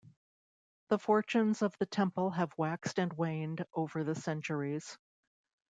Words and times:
The 0.87 0.97
fortunes 0.97 1.61
of 1.61 1.77
the 1.77 1.85
temple 1.85 2.31
have 2.31 2.57
waxed 2.57 2.97
and 2.97 3.13
waned 3.13 3.63
over 3.75 4.03
the 4.03 4.15
centuries. 4.15 4.97